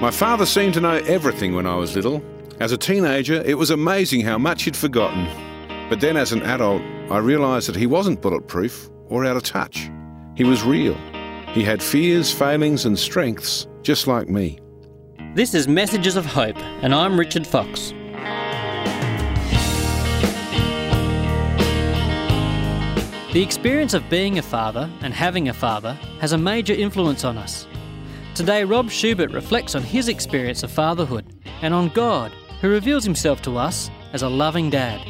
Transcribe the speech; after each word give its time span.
My 0.00 0.10
father 0.10 0.44
seemed 0.44 0.74
to 0.74 0.80
know 0.80 0.96
everything 1.06 1.54
when 1.54 1.66
I 1.66 1.76
was 1.76 1.94
little. 1.94 2.22
As 2.58 2.72
a 2.72 2.76
teenager, 2.76 3.40
it 3.42 3.56
was 3.56 3.70
amazing 3.70 4.22
how 4.22 4.36
much 4.36 4.64
he'd 4.64 4.76
forgotten. 4.76 5.28
But 5.88 6.00
then 6.00 6.16
as 6.16 6.32
an 6.32 6.42
adult, 6.42 6.82
I 7.10 7.18
realised 7.18 7.68
that 7.68 7.76
he 7.76 7.86
wasn't 7.86 8.20
bulletproof 8.20 8.90
or 9.08 9.24
out 9.24 9.36
of 9.36 9.44
touch. 9.44 9.88
He 10.36 10.42
was 10.42 10.64
real. 10.64 10.94
He 11.52 11.62
had 11.62 11.80
fears, 11.80 12.32
failings, 12.32 12.84
and 12.84 12.98
strengths, 12.98 13.68
just 13.82 14.08
like 14.08 14.28
me. 14.28 14.58
This 15.34 15.54
is 15.54 15.68
Messages 15.68 16.16
of 16.16 16.26
Hope, 16.26 16.58
and 16.82 16.92
I'm 16.92 17.18
Richard 17.18 17.46
Fox. 17.46 17.90
The 23.32 23.42
experience 23.42 23.94
of 23.94 24.08
being 24.10 24.38
a 24.38 24.42
father 24.42 24.90
and 25.02 25.14
having 25.14 25.48
a 25.48 25.54
father 25.54 25.92
has 26.20 26.32
a 26.32 26.38
major 26.38 26.74
influence 26.74 27.24
on 27.24 27.38
us. 27.38 27.66
Today, 28.34 28.64
Rob 28.64 28.90
Schubert 28.90 29.30
reflects 29.30 29.76
on 29.76 29.84
his 29.84 30.08
experience 30.08 30.64
of 30.64 30.72
fatherhood 30.72 31.24
and 31.62 31.72
on 31.72 31.88
God, 31.90 32.32
who 32.60 32.68
reveals 32.68 33.04
himself 33.04 33.40
to 33.42 33.56
us 33.56 33.90
as 34.12 34.22
a 34.22 34.28
loving 34.28 34.70
dad. 34.70 35.00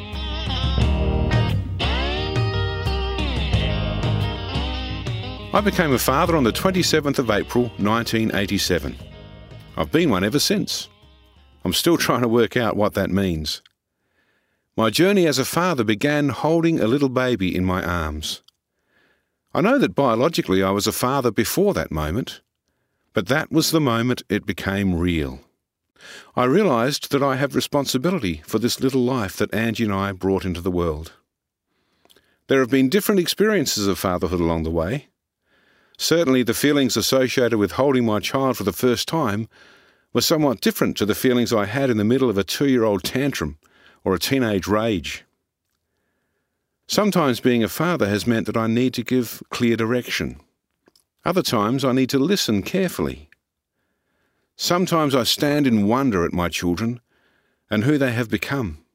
I 5.55 5.61
became 5.61 5.91
a 5.91 5.97
father 5.97 6.35
on 6.35 6.43
the 6.43 6.51
27th 6.51 7.17
of 7.17 7.31
April 7.31 7.63
1987. 7.77 8.95
I've 9.75 9.91
been 9.91 10.11
one 10.11 10.23
ever 10.23 10.37
since. 10.37 10.87
I'm 11.63 11.73
still 11.73 11.97
trying 11.97 12.21
to 12.21 12.27
work 12.27 12.55
out 12.55 12.77
what 12.77 12.93
that 12.93 13.09
means. 13.09 13.63
My 14.77 14.91
journey 14.91 15.25
as 15.25 15.39
a 15.39 15.45
father 15.45 15.83
began 15.83 16.29
holding 16.29 16.79
a 16.79 16.85
little 16.85 17.09
baby 17.09 17.55
in 17.55 17.65
my 17.65 17.83
arms. 17.83 18.43
I 19.51 19.61
know 19.61 19.79
that 19.79 19.95
biologically 19.95 20.61
I 20.61 20.69
was 20.69 20.85
a 20.85 20.91
father 20.91 21.31
before 21.31 21.73
that 21.73 21.89
moment, 21.91 22.41
but 23.15 23.27
that 23.27 23.49
was 23.49 23.71
the 23.71 23.79
moment 23.79 24.23
it 24.27 24.45
became 24.45 24.93
real. 24.93 25.39
I 26.35 26.43
realised 26.43 27.11
that 27.11 27.23
I 27.23 27.37
have 27.37 27.55
responsibility 27.55 28.43
for 28.45 28.59
this 28.59 28.81
little 28.81 29.01
life 29.01 29.37
that 29.37 29.53
Angie 29.53 29.85
and 29.85 29.93
I 29.93 30.11
brought 30.11 30.43
into 30.43 30.59
the 30.59 30.69
world. 30.69 31.13
There 32.47 32.59
have 32.59 32.69
been 32.69 32.89
different 32.89 33.21
experiences 33.21 33.87
of 33.87 33.97
fatherhood 33.97 34.41
along 34.41 34.63
the 34.63 34.69
way. 34.69 35.07
Certainly, 35.97 36.43
the 36.43 36.53
feelings 36.53 36.97
associated 36.97 37.57
with 37.57 37.71
holding 37.71 38.05
my 38.05 38.19
child 38.19 38.57
for 38.57 38.63
the 38.63 38.73
first 38.73 39.07
time 39.07 39.47
were 40.11 40.19
somewhat 40.19 40.59
different 40.59 40.97
to 40.97 41.05
the 41.05 41.15
feelings 41.15 41.53
I 41.53 41.65
had 41.65 41.89
in 41.89 41.95
the 41.95 42.03
middle 42.03 42.29
of 42.29 42.37
a 42.37 42.43
two 42.43 42.67
year 42.67 42.83
old 42.83 43.03
tantrum 43.03 43.57
or 44.03 44.13
a 44.13 44.19
teenage 44.19 44.67
rage. 44.67 45.23
Sometimes 46.85 47.39
being 47.39 47.63
a 47.63 47.69
father 47.69 48.09
has 48.09 48.27
meant 48.27 48.45
that 48.45 48.57
I 48.57 48.67
need 48.67 48.93
to 48.95 49.03
give 49.03 49.41
clear 49.49 49.77
direction. 49.77 50.41
Other 51.25 51.41
times 51.41 51.83
I 51.83 51.91
need 51.91 52.09
to 52.11 52.19
listen 52.19 52.61
carefully. 52.61 53.29
Sometimes 54.55 55.15
I 55.15 55.23
stand 55.23 55.65
in 55.65 55.87
wonder 55.87 56.23
at 56.23 56.33
my 56.33 56.49
children 56.49 57.01
and 57.69 57.83
who 57.83 57.97
they 57.97 58.11
have 58.11 58.29
become. 58.29 58.85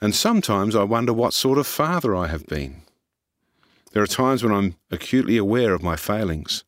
And 0.00 0.14
sometimes 0.14 0.74
I 0.74 0.82
wonder 0.82 1.12
what 1.12 1.32
sort 1.32 1.58
of 1.58 1.66
father 1.66 2.14
I 2.14 2.26
have 2.26 2.46
been. 2.46 2.82
There 3.92 4.02
are 4.02 4.08
times 4.08 4.42
when 4.42 4.52
I'm 4.52 4.76
acutely 4.90 5.36
aware 5.36 5.74
of 5.74 5.82
my 5.82 5.96
failings, 5.96 6.64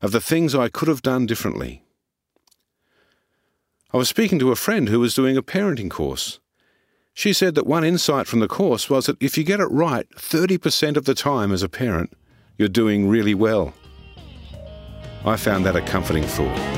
of 0.00 0.12
the 0.12 0.20
things 0.20 0.54
I 0.54 0.68
could 0.68 0.88
have 0.88 1.02
done 1.02 1.26
differently. 1.26 1.82
I 3.92 3.96
was 3.96 4.08
speaking 4.08 4.38
to 4.38 4.52
a 4.52 4.56
friend 4.56 4.88
who 4.88 5.00
was 5.00 5.14
doing 5.14 5.36
a 5.36 5.42
parenting 5.42 5.90
course 5.90 6.38
she 7.14 7.32
said 7.32 7.54
that 7.54 7.66
one 7.66 7.84
insight 7.84 8.26
from 8.26 8.40
the 8.40 8.48
course 8.48 8.90
was 8.90 9.06
that 9.06 9.22
if 9.22 9.38
you 9.38 9.44
get 9.44 9.60
it 9.60 9.66
right 9.66 10.08
30% 10.10 10.96
of 10.96 11.04
the 11.04 11.14
time 11.14 11.52
as 11.52 11.62
a 11.62 11.68
parent, 11.68 12.12
you're 12.58 12.68
doing 12.68 13.08
really 13.08 13.34
well. 13.34 13.74
I 15.24 15.36
found 15.36 15.64
that 15.66 15.76
a 15.76 15.80
comforting 15.80 16.24
thought. 16.24 16.74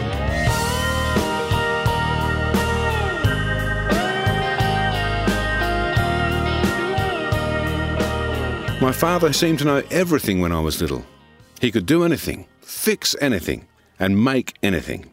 My 8.80 8.92
father 8.92 9.32
seemed 9.32 9.58
to 9.60 9.64
know 9.64 9.82
everything 9.90 10.40
when 10.40 10.52
I 10.52 10.60
was 10.60 10.80
little. 10.80 11.04
He 11.60 11.72
could 11.72 11.86
do 11.86 12.04
anything, 12.04 12.46
fix 12.60 13.16
anything, 13.20 13.66
and 13.98 14.22
make 14.22 14.54
anything. 14.62 15.12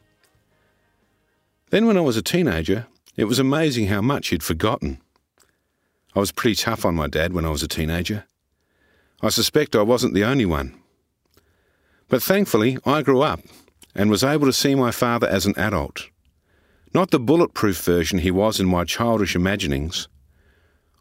Then, 1.69 1.87
when 1.87 1.97
I 1.97 2.01
was 2.01 2.17
a 2.17 2.21
teenager, 2.21 2.85
it 3.15 3.23
was 3.23 3.39
amazing 3.39 3.87
how 3.87 4.01
much 4.01 4.27
he'd 4.27 4.43
forgotten. 4.43 4.99
I 6.15 6.19
was 6.19 6.31
pretty 6.31 6.55
tough 6.55 6.85
on 6.85 6.93
my 6.93 7.07
dad 7.07 7.33
when 7.33 7.45
I 7.45 7.49
was 7.49 7.63
a 7.63 7.67
teenager. 7.67 8.25
I 9.23 9.29
suspect 9.29 9.73
I 9.73 9.83
wasn't 9.83 10.13
the 10.13 10.25
only 10.25 10.45
one. 10.45 10.75
But 12.09 12.21
thankfully, 12.21 12.77
I 12.85 13.03
grew 13.03 13.21
up 13.21 13.39
and 13.95 14.09
was 14.09 14.21
able 14.21 14.45
to 14.47 14.53
see 14.53 14.75
my 14.75 14.91
father 14.91 15.27
as 15.27 15.45
an 15.45 15.57
adult. 15.57 16.09
Not 16.93 17.11
the 17.11 17.21
bulletproof 17.21 17.81
version 17.81 18.19
he 18.19 18.31
was 18.31 18.59
in 18.59 18.67
my 18.67 18.83
childish 18.83 19.33
imaginings, 19.33 20.09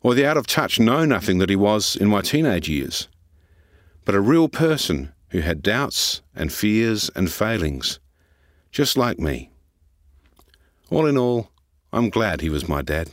or 0.03 0.15
the 0.15 0.25
out 0.25 0.37
of 0.37 0.47
touch 0.47 0.79
know 0.79 1.05
nothing 1.05 1.39
that 1.39 1.51
he 1.51 1.57
was 1.57 1.97
in 1.97 2.09
my 2.09 2.21
teenage 2.21 2.69
years, 2.69 3.09
but 4.05 4.15
a 4.15 4.21
real 4.21 4.49
person 4.49 5.13
who 5.31 5.41
had 5.41 5.61
doubts 5.61 6.23
and 6.33 6.53
fears 6.53 7.11
and 7.17 7.31
failings, 7.31 7.99
just 8.71 8.97
like 8.97 9.19
me. 9.19 9.51
All 10.91 11.07
in 11.07 11.19
all, 11.19 11.51
I'm 11.93 12.09
glad 12.09 12.41
he 12.41 12.51
was 12.51 12.69
my 12.69 12.83
dad. 12.83 13.11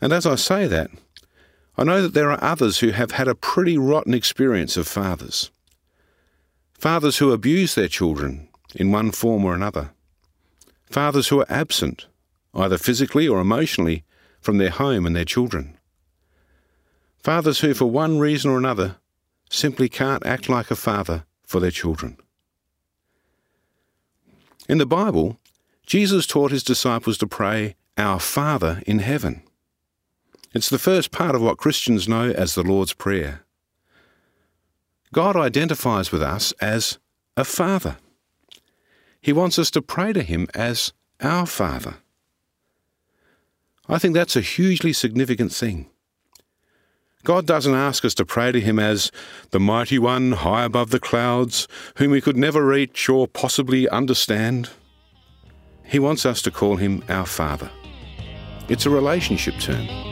And 0.00 0.12
as 0.12 0.24
I 0.24 0.36
say 0.36 0.68
that, 0.68 0.90
I 1.76 1.84
know 1.84 2.02
that 2.02 2.14
there 2.14 2.30
are 2.30 2.42
others 2.42 2.78
who 2.78 2.90
have 2.90 3.12
had 3.12 3.28
a 3.28 3.34
pretty 3.34 3.78
rotten 3.78 4.14
experience 4.14 4.76
of 4.76 4.86
fathers. 4.86 5.50
Fathers 6.74 7.18
who 7.18 7.32
abuse 7.32 7.74
their 7.74 7.88
children 7.88 8.48
in 8.74 8.92
one 8.92 9.10
form 9.10 9.44
or 9.44 9.54
another. 9.54 9.90
Fathers 10.90 11.28
who 11.28 11.40
are 11.40 11.50
absent, 11.50 12.06
either 12.54 12.76
physically 12.76 13.26
or 13.26 13.40
emotionally, 13.40 14.04
from 14.40 14.58
their 14.58 14.70
home 14.70 15.06
and 15.06 15.16
their 15.16 15.24
children. 15.24 15.78
Fathers 17.22 17.60
who, 17.60 17.72
for 17.72 17.86
one 17.86 18.18
reason 18.18 18.50
or 18.50 18.58
another, 18.58 18.96
simply 19.48 19.88
can't 19.88 20.26
act 20.26 20.48
like 20.48 20.70
a 20.70 20.76
father 20.76 21.24
for 21.46 21.60
their 21.60 21.70
children. 21.70 22.16
In 24.68 24.78
the 24.78 24.86
Bible, 24.86 25.38
Jesus 25.86 26.26
taught 26.26 26.50
his 26.50 26.62
disciples 26.62 27.18
to 27.18 27.26
pray, 27.26 27.76
Our 27.96 28.18
Father 28.18 28.82
in 28.86 28.98
heaven. 28.98 29.42
It's 30.54 30.68
the 30.68 30.78
first 30.78 31.10
part 31.10 31.34
of 31.34 31.40
what 31.40 31.56
Christians 31.56 32.06
know 32.06 32.30
as 32.30 32.54
the 32.54 32.62
Lord's 32.62 32.92
Prayer. 32.92 33.44
God 35.12 35.34
identifies 35.34 36.12
with 36.12 36.22
us 36.22 36.52
as 36.60 36.98
a 37.36 37.44
Father. 37.44 37.96
He 39.20 39.32
wants 39.32 39.58
us 39.58 39.70
to 39.70 39.80
pray 39.80 40.12
to 40.12 40.22
Him 40.22 40.48
as 40.54 40.92
our 41.20 41.46
Father. 41.46 41.96
I 43.88 43.98
think 43.98 44.14
that's 44.14 44.36
a 44.36 44.42
hugely 44.42 44.92
significant 44.92 45.52
thing. 45.52 45.88
God 47.24 47.46
doesn't 47.46 47.74
ask 47.74 48.04
us 48.04 48.14
to 48.14 48.26
pray 48.26 48.52
to 48.52 48.60
Him 48.60 48.78
as 48.78 49.10
the 49.50 49.60
mighty 49.60 49.98
one 49.98 50.32
high 50.32 50.64
above 50.64 50.90
the 50.90 51.00
clouds, 51.00 51.68
whom 51.96 52.10
we 52.10 52.20
could 52.20 52.36
never 52.36 52.66
reach 52.66 53.08
or 53.08 53.26
possibly 53.28 53.88
understand. 53.88 54.68
He 55.84 55.98
wants 55.98 56.26
us 56.26 56.42
to 56.42 56.50
call 56.50 56.76
Him 56.76 57.04
our 57.08 57.26
Father. 57.26 57.70
It's 58.68 58.86
a 58.86 58.90
relationship 58.90 59.54
term. 59.58 60.11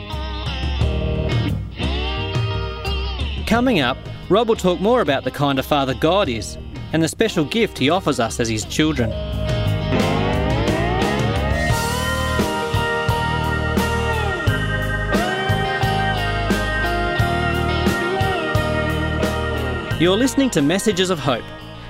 Coming 3.51 3.81
up, 3.81 3.97
Rob 4.29 4.47
will 4.47 4.55
talk 4.55 4.79
more 4.79 5.01
about 5.01 5.25
the 5.25 5.29
kind 5.29 5.59
of 5.59 5.65
father 5.65 5.93
God 5.93 6.29
is 6.29 6.57
and 6.93 7.03
the 7.03 7.07
special 7.09 7.43
gift 7.43 7.77
he 7.77 7.89
offers 7.89 8.17
us 8.17 8.39
as 8.39 8.47
his 8.47 8.63
children. 8.63 9.09
You're 19.99 20.15
listening 20.15 20.49
to 20.51 20.61
Messages 20.61 21.09
of 21.09 21.19
Hope. 21.19 21.43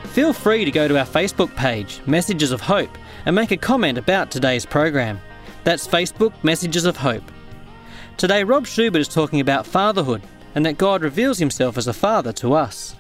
Feel 0.06 0.34
free 0.34 0.66
to 0.66 0.72
go 0.72 0.88
to 0.88 0.98
our 0.98 1.06
Facebook 1.06 1.56
page, 1.56 2.02
Messages 2.08 2.52
of 2.52 2.60
Hope, 2.60 2.98
and 3.28 3.36
make 3.36 3.52
a 3.52 3.58
comment 3.58 4.00
about 4.00 4.32
today's 4.32 4.66
program. 4.66 5.22
That's 5.64 5.88
Facebook 5.88 6.34
Messages 6.44 6.86
of 6.86 6.98
Hope. 6.98 7.32
Today, 8.18 8.44
Rob 8.44 8.66
Schubert 8.66 9.02
is 9.02 9.08
talking 9.08 9.42
about 9.42 9.68
fatherhood 9.68 10.24
and 10.56 10.66
that 10.66 10.78
God 10.78 11.02
reveals 11.02 11.38
himself 11.38 11.78
as 11.78 11.88
a 11.88 11.94
father 11.94 12.32
to 12.34 12.54
us. 12.54 12.96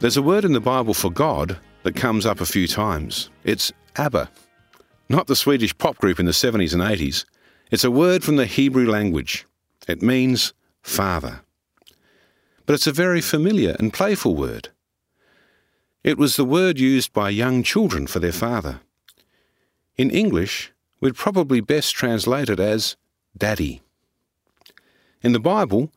There's 0.00 0.16
a 0.16 0.22
word 0.22 0.44
in 0.44 0.52
the 0.52 0.60
Bible 0.60 0.94
for 0.94 1.10
God 1.10 1.58
that 1.82 1.96
comes 1.96 2.26
up 2.26 2.40
a 2.40 2.46
few 2.46 2.66
times. 2.66 3.30
It's 3.44 3.72
Abba. 3.96 4.30
Not 5.08 5.26
the 5.26 5.36
Swedish 5.36 5.76
pop 5.76 5.98
group 5.98 6.18
in 6.18 6.26
the 6.26 6.32
70s 6.32 6.72
and 6.72 6.82
80s. 6.82 7.24
It's 7.70 7.84
a 7.84 7.90
word 7.90 8.24
from 8.24 8.36
the 8.36 8.46
Hebrew 8.46 8.88
language. 8.90 9.46
It 9.88 10.02
means 10.02 10.52
father. 10.82 11.40
But 12.66 12.74
it's 12.74 12.86
a 12.86 12.92
very 12.92 13.20
familiar 13.20 13.76
and 13.78 13.92
playful 13.92 14.36
word. 14.36 14.68
It 16.04 16.18
was 16.18 16.36
the 16.36 16.44
word 16.44 16.78
used 16.78 17.12
by 17.12 17.30
young 17.30 17.62
children 17.62 18.06
for 18.06 18.18
their 18.18 18.32
father. 18.32 18.80
In 19.96 20.10
English, 20.10 20.72
we'd 21.00 21.14
probably 21.14 21.60
best 21.60 21.94
translate 21.94 22.48
it 22.48 22.58
as 22.58 22.96
daddy. 23.36 23.82
In 25.22 25.32
the 25.32 25.40
Bible, 25.40 25.92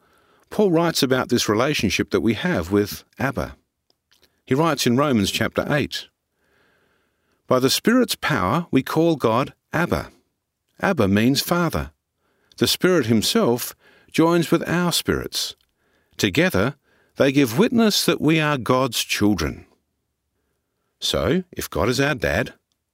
Paul 0.56 0.72
writes 0.72 1.04
about 1.04 1.28
this 1.28 1.50
relationship 1.50 2.12
that 2.12 2.22
we 2.22 2.34
have 2.34 2.72
with 2.72 3.04
Abba. 3.20 3.58
He 4.46 4.56
writes 4.56 4.88
in 4.88 4.96
Romans 4.96 5.30
chapter 5.30 5.66
8 5.70 6.08
By 7.46 7.60
the 7.60 7.70
Spirit's 7.70 8.16
power, 8.16 8.66
we 8.72 8.82
call 8.82 9.18
God 9.18 9.54
Abba. 9.74 10.12
Abba 10.82 11.10
means 11.10 11.42
Father. 11.42 11.92
The 12.56 12.68
Spirit 12.68 13.08
Himself 13.08 13.76
joins 14.14 14.50
with 14.50 14.66
our 14.66 14.94
spirits. 14.94 15.58
Together, 16.16 16.76
they 17.18 17.34
give 17.34 17.60
witness 17.60 18.06
that 18.06 18.22
we 18.22 18.40
are 18.40 18.58
God's 18.58 19.04
children. 19.04 19.66
So, 21.02 21.44
if 21.52 21.70
God 21.70 21.90
is 21.90 22.00
our 22.00 22.16
dad, 22.16 22.54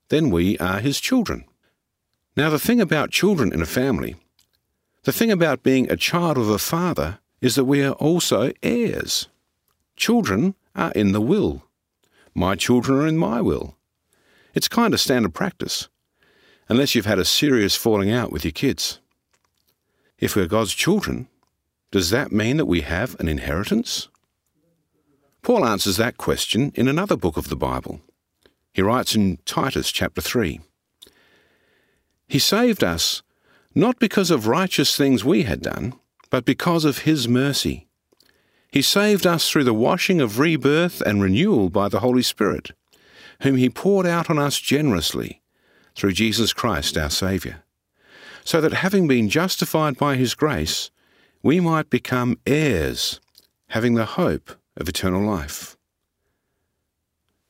then 0.09 0.31
we 0.31 0.57
are 0.57 0.79
His 0.79 0.99
children. 0.99 1.45
Now, 2.35 2.49
the 2.49 2.57
thing 2.57 2.81
about 2.81 3.11
children 3.11 3.53
in 3.53 3.61
a 3.61 3.67
family, 3.67 4.15
the 5.03 5.11
thing 5.11 5.31
about 5.31 5.61
being 5.61 5.91
a 5.91 5.95
child 5.95 6.39
of 6.39 6.49
a 6.49 6.57
father, 6.57 7.19
is 7.41 7.55
that 7.55 7.65
we 7.65 7.83
are 7.83 7.93
also 7.93 8.51
heirs. 8.61 9.27
Children 9.95 10.55
are 10.75 10.91
in 10.91 11.11
the 11.11 11.21
will. 11.21 11.63
My 12.33 12.55
children 12.55 12.99
are 12.99 13.07
in 13.07 13.17
my 13.17 13.41
will. 13.41 13.75
It's 14.53 14.67
kind 14.67 14.93
of 14.93 14.99
standard 14.99 15.33
practice, 15.33 15.89
unless 16.69 16.93
you've 16.93 17.05
had 17.05 17.19
a 17.19 17.25
serious 17.25 17.75
falling 17.75 18.11
out 18.11 18.31
with 18.31 18.45
your 18.45 18.51
kids. 18.51 18.99
If 20.19 20.35
we're 20.35 20.47
God's 20.47 20.73
children, 20.73 21.27
does 21.89 22.09
that 22.11 22.31
mean 22.31 22.57
that 22.57 22.65
we 22.65 22.81
have 22.81 23.19
an 23.19 23.27
inheritance? 23.27 24.07
Paul 25.41 25.65
answers 25.65 25.97
that 25.97 26.17
question 26.17 26.71
in 26.75 26.87
another 26.87 27.17
book 27.17 27.37
of 27.37 27.49
the 27.49 27.55
Bible. 27.55 28.01
He 28.71 28.81
writes 28.81 29.15
in 29.15 29.37
Titus 29.45 29.91
chapter 29.91 30.21
3 30.21 30.61
He 32.27 32.39
saved 32.39 32.83
us 32.83 33.23
not 33.73 33.99
because 33.99 34.31
of 34.31 34.47
righteous 34.47 34.95
things 34.95 35.25
we 35.25 35.43
had 35.43 35.61
done, 35.61 35.93
but 36.31 36.43
because 36.43 36.83
of 36.83 36.99
His 36.99 37.27
mercy. 37.27 37.87
He 38.71 38.81
saved 38.81 39.27
us 39.27 39.47
through 39.47 39.65
the 39.65 39.73
washing 39.73 40.19
of 40.19 40.39
rebirth 40.39 41.01
and 41.01 41.21
renewal 41.21 41.69
by 41.69 41.89
the 41.89 41.99
Holy 41.99 42.23
Spirit 42.23 42.71
whom 43.41 43.55
he 43.55 43.69
poured 43.69 44.05
out 44.05 44.29
on 44.29 44.39
us 44.39 44.59
generously 44.59 45.41
through 45.95 46.13
Jesus 46.13 46.53
Christ 46.53 46.97
our 46.97 47.09
Saviour, 47.09 47.63
so 48.43 48.61
that 48.61 48.73
having 48.73 49.07
been 49.07 49.29
justified 49.29 49.97
by 49.97 50.15
his 50.15 50.35
grace, 50.35 50.89
we 51.43 51.59
might 51.59 51.89
become 51.89 52.39
heirs, 52.45 53.19
having 53.69 53.95
the 53.95 54.05
hope 54.05 54.51
of 54.77 54.87
eternal 54.87 55.23
life. 55.23 55.75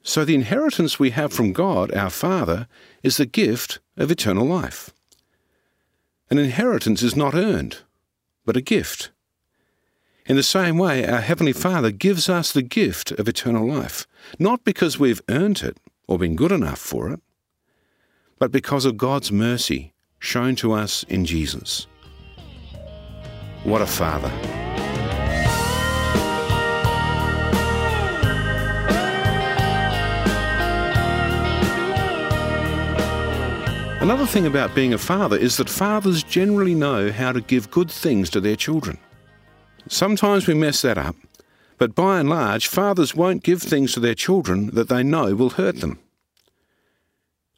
So 0.01 0.25
the 0.25 0.35
inheritance 0.35 0.97
we 0.97 1.11
have 1.11 1.31
from 1.31 1.53
God, 1.53 1.93
our 1.93 2.09
Father, 2.09 2.67
is 3.03 3.17
the 3.17 3.25
gift 3.25 3.79
of 3.97 4.09
eternal 4.09 4.47
life. 4.47 4.91
An 6.29 6.39
inheritance 6.39 7.03
is 7.03 7.15
not 7.15 7.35
earned, 7.35 7.79
but 8.45 8.57
a 8.57 8.61
gift. 8.61 9.11
In 10.25 10.35
the 10.35 10.43
same 10.43 10.77
way, 10.77 11.05
our 11.05 11.21
Heavenly 11.21 11.53
Father 11.53 11.91
gives 11.91 12.29
us 12.29 12.51
the 12.51 12.61
gift 12.61 13.11
of 13.11 13.27
eternal 13.27 13.67
life, 13.67 14.07
not 14.39 14.63
because 14.63 14.99
we've 14.99 15.21
earned 15.29 15.61
it 15.61 15.77
or 16.07 16.17
been 16.17 16.35
good 16.35 16.51
enough 16.51 16.79
for 16.79 17.09
it, 17.11 17.19
but 18.39 18.51
because 18.51 18.85
of 18.85 18.97
God's 18.97 19.31
mercy 19.31 19.93
shown 20.19 20.55
to 20.57 20.73
us 20.73 21.03
in 21.03 21.25
Jesus. 21.25 21.87
What 23.63 23.81
a 23.81 23.87
Father! 23.87 24.60
Another 34.01 34.25
thing 34.25 34.47
about 34.47 34.73
being 34.73 34.95
a 34.95 34.97
father 34.97 35.37
is 35.37 35.57
that 35.57 35.69
fathers 35.69 36.23
generally 36.23 36.73
know 36.73 37.11
how 37.11 37.31
to 37.31 37.39
give 37.39 37.69
good 37.69 37.91
things 37.91 38.31
to 38.31 38.41
their 38.41 38.55
children. 38.55 38.97
Sometimes 39.87 40.47
we 40.47 40.55
mess 40.55 40.81
that 40.81 40.97
up, 40.97 41.15
but 41.77 41.93
by 41.93 42.19
and 42.19 42.27
large, 42.27 42.65
fathers 42.65 43.13
won't 43.13 43.43
give 43.43 43.61
things 43.61 43.93
to 43.93 43.99
their 43.99 44.15
children 44.15 44.71
that 44.73 44.89
they 44.89 45.03
know 45.03 45.35
will 45.35 45.51
hurt 45.51 45.81
them. 45.81 45.99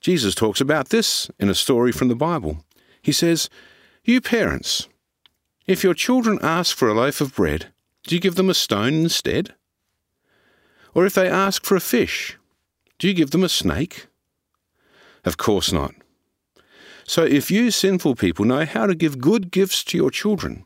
Jesus 0.01 0.35
talks 0.35 0.59
about 0.59 0.89
this 0.89 1.31
in 1.39 1.47
a 1.47 1.55
story 1.55 1.93
from 1.93 2.09
the 2.09 2.13
Bible. 2.15 2.65
He 3.01 3.13
says, 3.13 3.49
You 4.03 4.19
parents, 4.19 4.89
if 5.65 5.81
your 5.81 5.93
children 5.93 6.39
ask 6.41 6.75
for 6.75 6.89
a 6.89 6.93
loaf 6.93 7.21
of 7.21 7.33
bread, 7.33 7.67
do 8.03 8.15
you 8.15 8.21
give 8.21 8.35
them 8.35 8.49
a 8.49 8.53
stone 8.53 8.95
instead? 8.95 9.53
Or 10.93 11.05
if 11.05 11.13
they 11.13 11.29
ask 11.29 11.63
for 11.63 11.77
a 11.77 11.81
fish, 11.81 12.37
do 12.99 13.07
you 13.07 13.13
give 13.13 13.31
them 13.31 13.45
a 13.45 13.49
snake? 13.49 14.07
Of 15.23 15.37
course 15.37 15.71
not. 15.71 15.95
So 17.05 17.23
if 17.23 17.51
you 17.51 17.71
sinful 17.71 18.15
people 18.15 18.45
know 18.45 18.65
how 18.65 18.85
to 18.85 18.95
give 18.95 19.19
good 19.19 19.51
gifts 19.51 19.83
to 19.85 19.97
your 19.97 20.11
children, 20.11 20.65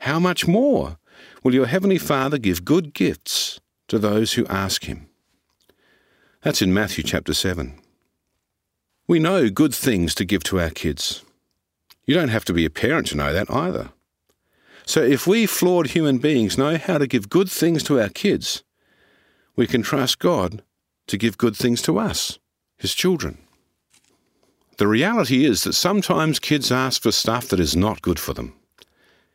how 0.00 0.18
much 0.18 0.46
more 0.46 0.98
will 1.42 1.54
your 1.54 1.66
Heavenly 1.66 1.98
Father 1.98 2.38
give 2.38 2.64
good 2.64 2.92
gifts 2.94 3.60
to 3.88 3.98
those 3.98 4.34
who 4.34 4.46
ask 4.46 4.84
Him? 4.84 5.08
That's 6.42 6.62
in 6.62 6.74
Matthew 6.74 7.04
chapter 7.04 7.34
7. 7.34 7.80
We 9.06 9.18
know 9.18 9.48
good 9.48 9.74
things 9.74 10.14
to 10.16 10.24
give 10.24 10.44
to 10.44 10.60
our 10.60 10.70
kids. 10.70 11.24
You 12.04 12.14
don't 12.14 12.28
have 12.28 12.44
to 12.46 12.52
be 12.52 12.64
a 12.64 12.70
parent 12.70 13.08
to 13.08 13.16
know 13.16 13.32
that 13.32 13.50
either. 13.50 13.90
So 14.86 15.02
if 15.02 15.26
we 15.26 15.46
flawed 15.46 15.88
human 15.88 16.18
beings 16.18 16.56
know 16.56 16.76
how 16.78 16.98
to 16.98 17.06
give 17.06 17.28
good 17.28 17.50
things 17.50 17.82
to 17.84 18.00
our 18.00 18.08
kids, 18.08 18.64
we 19.56 19.66
can 19.66 19.82
trust 19.82 20.18
God 20.18 20.62
to 21.08 21.18
give 21.18 21.38
good 21.38 21.56
things 21.56 21.82
to 21.82 21.98
us, 21.98 22.38
His 22.76 22.94
children. 22.94 23.38
The 24.78 24.86
reality 24.86 25.44
is 25.44 25.64
that 25.64 25.72
sometimes 25.72 26.38
kids 26.38 26.70
ask 26.70 27.02
for 27.02 27.10
stuff 27.10 27.48
that 27.48 27.58
is 27.58 27.74
not 27.74 28.00
good 28.00 28.18
for 28.18 28.32
them. 28.32 28.54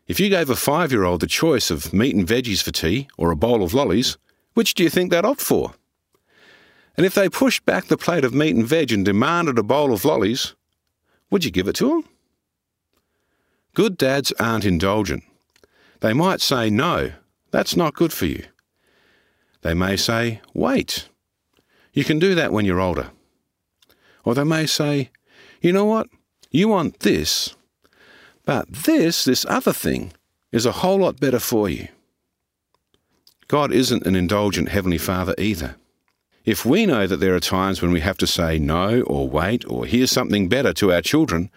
If 0.08 0.20
you 0.20 0.30
gave 0.30 0.50
a 0.50 0.56
five 0.56 0.92
year 0.92 1.04
old 1.04 1.20
the 1.20 1.28
choice 1.28 1.70
of 1.70 1.94
meat 1.94 2.16
and 2.16 2.26
veggies 2.26 2.64
for 2.64 2.72
tea 2.72 3.10
or 3.18 3.30
a 3.30 3.36
bowl 3.36 3.62
of 3.62 3.74
lollies, 3.74 4.18
which 4.54 4.74
do 4.74 4.84
you 4.84 4.90
think 4.90 5.12
they'd 5.12 5.26
opt 5.26 5.42
for? 5.42 5.74
And 6.96 7.06
if 7.06 7.14
they 7.14 7.28
pushed 7.28 7.66
back 7.66 7.86
the 7.86 7.98
plate 7.98 8.24
of 8.24 8.34
meat 8.34 8.56
and 8.56 8.66
veg 8.66 8.94
and 8.94 9.04
demanded 9.04 9.60
a 9.60 9.64
bowl 9.64 9.94
of 9.94 10.06
lollies, 10.06 10.56
would 11.30 11.44
you 11.44 11.52
give 11.52 11.68
it 11.68 11.76
to 11.78 11.90
them? 11.90 12.06
Good 13.74 13.98
dads 13.98 14.32
aren't 14.40 14.66
indulgent. 14.66 15.24
They 16.00 16.14
might 16.14 16.40
say, 16.40 16.70
no, 16.70 17.12
that's 17.52 17.76
not 17.76 17.96
good 17.96 18.14
for 18.14 18.28
you. 18.28 18.44
They 19.62 19.74
may 19.74 19.98
say, 19.98 20.42
wait, 20.54 21.10
you 21.92 22.04
can 22.04 22.20
do 22.20 22.34
that 22.36 22.54
when 22.54 22.66
you're 22.66 22.80
older. 22.80 23.12
Or 24.24 24.36
they 24.36 24.44
may 24.44 24.68
say, 24.68 25.10
you 25.64 25.72
know 25.72 25.86
what, 25.86 26.08
you 26.52 26.68
want 26.68 27.00
this, 27.00 27.56
but 28.46 28.72
this, 28.72 29.26
this 29.26 29.46
other 29.50 29.74
thing, 29.74 30.14
is 30.52 30.66
a 30.68 30.72
whole 30.72 31.00
lot 31.00 31.20
better 31.20 31.40
for 31.40 31.68
you. 31.68 31.88
God 33.48 33.72
isn't 33.72 34.06
an 34.06 34.16
indulgent 34.16 34.70
Heavenly 34.70 34.98
Father 34.98 35.34
either. 35.38 35.76
If 36.46 36.66
we 36.66 36.86
know 36.86 37.08
that 37.08 37.18
there 37.18 37.34
are 37.34 37.40
times 37.40 37.82
when 37.82 37.92
we 37.92 38.02
have 38.02 38.18
to 38.18 38.28
say 38.28 38.60
no 38.60 39.02
or 39.04 39.30
wait 39.30 39.66
or 39.68 39.86
here's 39.86 40.12
something 40.12 40.50
better 40.50 40.74
to 40.74 40.92
our 40.92 41.02
children, 41.02 41.50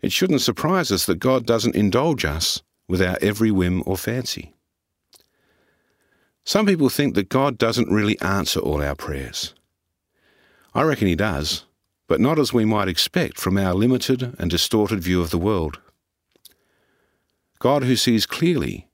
it 0.00 0.12
shouldn't 0.12 0.40
surprise 0.40 0.90
us 0.90 1.04
that 1.04 1.18
God 1.18 1.44
doesn't 1.44 1.76
indulge 1.76 2.24
us 2.24 2.62
with 2.88 3.02
our 3.02 3.18
every 3.20 3.50
whim 3.50 3.82
or 3.84 3.98
fancy. 3.98 4.54
Some 6.44 6.64
people 6.64 6.88
think 6.88 7.14
that 7.14 7.28
God 7.28 7.58
doesn't 7.58 7.90
really 7.90 8.18
answer 8.20 8.60
all 8.60 8.82
our 8.82 8.94
prayers. 8.94 9.52
I 10.74 10.82
reckon 10.82 11.08
He 11.08 11.16
does, 11.16 11.65
but 12.08 12.20
not 12.20 12.38
as 12.38 12.52
we 12.52 12.64
might 12.64 12.88
expect 12.88 13.38
from 13.38 13.56
our 13.56 13.74
limited 13.74 14.34
and 14.38 14.50
distorted 14.50 15.00
view 15.00 15.20
of 15.20 15.30
the 15.30 15.38
world. 15.38 15.80
God, 17.58 17.84
who 17.84 17.96
sees 17.96 18.26
clearly, 18.26 18.88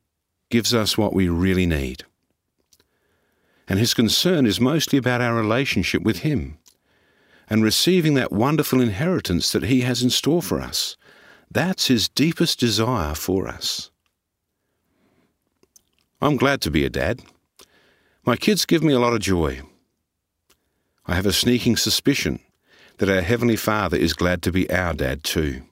gives 0.51 0.73
us 0.75 0.97
what 0.97 1.13
we 1.13 1.29
really 1.29 1.67
need. 1.67 2.05
And 3.69 3.79
his 3.79 3.95
concern 3.95 4.47
is 4.47 4.61
mostly 4.61 4.99
about 4.99 5.21
our 5.21 5.35
relationship 5.35 6.03
with 6.03 6.21
him 6.21 6.59
and 7.49 7.63
receiving 7.63 8.15
that 8.15 8.33
wonderful 8.33 8.81
inheritance 8.81 9.53
that 9.53 9.65
he 9.65 9.83
has 9.83 10.03
in 10.03 10.11
store 10.11 10.43
for 10.43 10.61
us. 10.61 10.97
That's 11.51 11.89
his 11.89 12.09
deepest 12.09 12.61
desire 12.61 13.15
for 13.15 13.47
us. 13.47 13.91
I'm 16.21 16.37
glad 16.37 16.61
to 16.63 16.71
be 16.71 16.85
a 16.85 16.91
dad. 16.91 17.21
My 18.25 18.37
kids 18.37 18.65
give 18.65 18.83
me 18.83 18.93
a 18.93 19.01
lot 19.01 19.13
of 19.13 19.21
joy. 19.21 19.61
I 21.05 21.15
have 21.15 21.27
a 21.27 21.33
sneaking 21.33 21.77
suspicion 21.77 22.39
that 23.03 23.11
our 23.11 23.21
Heavenly 23.21 23.57
Father 23.57 23.97
is 23.97 24.13
glad 24.13 24.43
to 24.43 24.53
be 24.53 24.71
our 24.71 24.95
dad 24.95 25.25
too, 25.25 25.63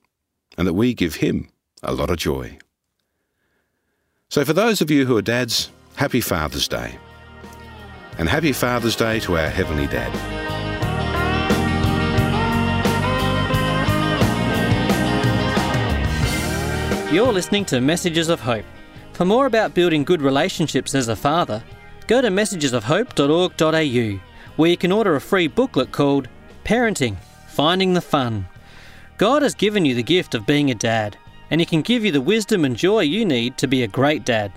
and 0.59 0.67
that 0.67 0.73
we 0.73 0.93
give 0.93 1.15
him 1.15 1.49
a 1.81 1.93
lot 1.93 2.11
of 2.11 2.17
joy. 2.17 2.59
So, 4.29 4.45
for 4.45 4.53
those 4.53 4.81
of 4.81 4.91
you 4.91 5.07
who 5.07 5.17
are 5.17 5.23
dads, 5.23 5.71
happy 5.95 6.21
Father's 6.21 6.67
Day. 6.67 6.99
And 8.19 8.29
happy 8.29 8.53
Father's 8.53 8.97
Day 8.97 9.21
to 9.21 9.37
our 9.37 9.49
Heavenly 9.49 9.87
Dad. 9.87 10.13
You're 17.13 17.33
listening 17.33 17.65
to 17.67 17.81
Messages 17.81 18.29
of 18.29 18.41
Hope. 18.41 18.65
For 19.13 19.25
more 19.25 19.47
about 19.47 19.73
building 19.73 20.03
good 20.03 20.21
relationships 20.21 20.97
as 20.97 21.07
a 21.07 21.15
father, 21.15 21.63
go 22.09 22.21
to 22.21 22.27
messagesofhope.org.au, 22.29 24.21
where 24.57 24.71
you 24.71 24.77
can 24.77 24.91
order 24.91 25.15
a 25.15 25.21
free 25.21 25.47
booklet 25.47 25.93
called 25.93 26.27
Parenting 26.71 27.17
Finding 27.49 27.95
the 27.95 28.01
Fun. 28.01 28.47
God 29.19 29.43
has 29.43 29.57
given 29.57 29.85
you 29.85 29.97
the 29.97 30.05
gift 30.05 30.37
of 30.37 30.47
being 30.47 30.71
a 30.71 30.75
dad 30.77 31.17
and 31.51 31.61
He 31.61 31.65
can 31.65 31.83
give 31.83 32.05
you 32.05 32.13
the 32.13 32.21
wisdom 32.21 32.65
and 32.65 32.77
joy 32.77 33.01
you 33.01 33.25
need 33.25 33.59
to 33.59 33.67
be 33.67 33.83
a 33.83 33.89
great 33.89 34.25
dad. 34.25 34.53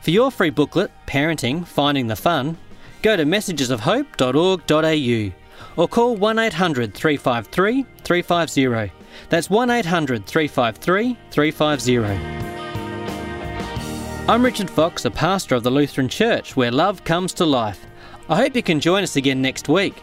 For 0.00 0.12
your 0.12 0.30
free 0.30 0.50
booklet, 0.50 0.92
Parenting 1.08 1.66
Finding 1.66 2.06
the 2.06 2.14
Fun, 2.14 2.56
go 3.02 3.16
to 3.16 3.24
messagesofhope.org.au 3.24 5.82
or 5.82 5.88
call 5.88 6.14
1800 6.14 6.94
353 6.94 7.84
350. 8.04 8.92
That's 9.28 9.50
1800 9.50 10.24
353 10.24 11.18
350. 11.32 11.96
I'm 14.28 14.44
Richard 14.44 14.70
Fox, 14.70 15.04
a 15.04 15.10
pastor 15.10 15.56
of 15.56 15.64
the 15.64 15.70
Lutheran 15.72 16.08
Church 16.08 16.54
where 16.54 16.70
love 16.70 17.02
comes 17.02 17.32
to 17.32 17.44
life. 17.44 17.84
I 18.28 18.36
hope 18.36 18.54
you 18.54 18.62
can 18.62 18.78
join 18.78 19.02
us 19.02 19.16
again 19.16 19.42
next 19.42 19.68
week 19.68 20.00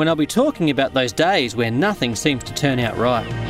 when 0.00 0.08
I'll 0.08 0.16
be 0.16 0.24
talking 0.24 0.70
about 0.70 0.94
those 0.94 1.12
days 1.12 1.54
where 1.54 1.70
nothing 1.70 2.16
seems 2.16 2.42
to 2.44 2.54
turn 2.54 2.78
out 2.78 2.96
right. 2.96 3.49